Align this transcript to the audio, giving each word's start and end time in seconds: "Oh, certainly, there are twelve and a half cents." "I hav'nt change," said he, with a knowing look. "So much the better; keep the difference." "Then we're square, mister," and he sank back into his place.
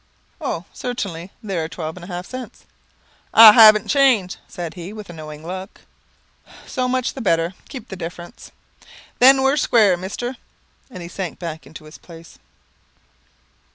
"Oh, 0.41 0.65
certainly, 0.73 1.29
there 1.43 1.63
are 1.63 1.69
twelve 1.69 1.95
and 1.95 2.03
a 2.03 2.07
half 2.07 2.25
cents." 2.25 2.65
"I 3.35 3.51
hav'nt 3.51 3.87
change," 3.87 4.37
said 4.47 4.73
he, 4.73 4.91
with 4.91 5.11
a 5.11 5.13
knowing 5.13 5.45
look. 5.45 5.81
"So 6.65 6.87
much 6.87 7.13
the 7.13 7.21
better; 7.21 7.53
keep 7.69 7.89
the 7.89 7.95
difference." 7.95 8.49
"Then 9.19 9.43
we're 9.43 9.57
square, 9.57 9.95
mister," 9.97 10.37
and 10.89 11.03
he 11.03 11.07
sank 11.07 11.37
back 11.37 11.67
into 11.67 11.83
his 11.85 11.99
place. 11.99 12.39